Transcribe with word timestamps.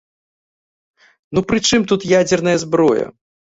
Ну 1.35 1.39
пры 1.53 1.57
чым 1.67 1.81
тут 1.93 2.01
ядзерная 2.19 2.57
зброя? 2.67 3.07